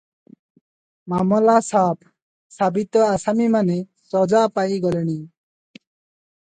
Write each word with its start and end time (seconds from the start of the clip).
ମାମଲା 1.13 1.57
ସାଫ 1.67 2.09
ସାବିତ 2.57 3.05
ଆସାମୀମାନେ 3.11 3.79
ସଜା 4.17 4.45
ପାଇ 4.59 4.85
ଗଲେଣି। 4.89 5.19